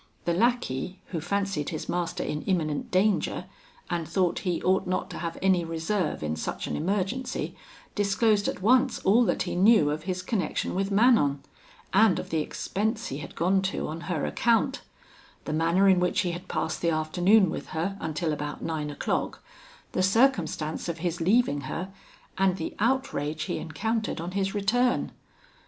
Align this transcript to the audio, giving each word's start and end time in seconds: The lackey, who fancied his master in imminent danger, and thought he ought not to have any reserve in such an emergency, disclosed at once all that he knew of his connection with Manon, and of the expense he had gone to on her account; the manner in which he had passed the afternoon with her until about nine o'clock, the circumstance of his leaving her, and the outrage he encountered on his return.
The 0.25 0.33
lackey, 0.33 0.99
who 1.09 1.21
fancied 1.21 1.69
his 1.69 1.87
master 1.87 2.23
in 2.23 2.41
imminent 2.45 2.89
danger, 2.89 3.45
and 3.87 4.07
thought 4.07 4.39
he 4.39 4.59
ought 4.63 4.87
not 4.87 5.11
to 5.11 5.19
have 5.19 5.37
any 5.43 5.63
reserve 5.63 6.23
in 6.23 6.35
such 6.35 6.65
an 6.65 6.75
emergency, 6.75 7.55
disclosed 7.93 8.47
at 8.47 8.63
once 8.63 8.97
all 9.01 9.23
that 9.25 9.43
he 9.43 9.55
knew 9.55 9.91
of 9.91 10.05
his 10.05 10.23
connection 10.23 10.73
with 10.73 10.89
Manon, 10.89 11.43
and 11.93 12.17
of 12.17 12.31
the 12.31 12.39
expense 12.41 13.09
he 13.09 13.19
had 13.19 13.35
gone 13.35 13.61
to 13.61 13.87
on 13.87 14.01
her 14.09 14.25
account; 14.25 14.81
the 15.45 15.53
manner 15.53 15.87
in 15.87 15.99
which 15.99 16.21
he 16.21 16.31
had 16.31 16.47
passed 16.47 16.81
the 16.81 16.89
afternoon 16.89 17.51
with 17.51 17.67
her 17.67 17.95
until 17.99 18.33
about 18.33 18.63
nine 18.63 18.89
o'clock, 18.89 19.43
the 19.91 20.01
circumstance 20.01 20.89
of 20.89 20.97
his 21.05 21.21
leaving 21.21 21.61
her, 21.61 21.93
and 22.39 22.57
the 22.57 22.73
outrage 22.79 23.43
he 23.43 23.59
encountered 23.59 24.19
on 24.19 24.31
his 24.31 24.55
return. 24.55 25.11